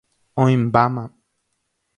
[0.43, 1.05] Oĩmbáma.